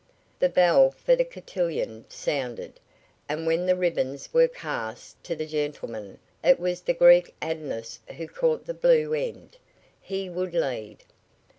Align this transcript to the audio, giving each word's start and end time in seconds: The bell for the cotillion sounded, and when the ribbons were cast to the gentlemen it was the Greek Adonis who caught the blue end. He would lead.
The 0.39 0.49
bell 0.49 0.89
for 0.89 1.15
the 1.15 1.23
cotillion 1.23 2.05
sounded, 2.09 2.79
and 3.29 3.45
when 3.45 3.67
the 3.67 3.75
ribbons 3.75 4.33
were 4.33 4.47
cast 4.47 5.23
to 5.25 5.35
the 5.35 5.45
gentlemen 5.45 6.17
it 6.43 6.59
was 6.59 6.81
the 6.81 6.95
Greek 6.95 7.35
Adonis 7.39 7.99
who 8.17 8.27
caught 8.27 8.65
the 8.65 8.73
blue 8.73 9.13
end. 9.13 9.57
He 10.01 10.27
would 10.27 10.55
lead. 10.55 11.03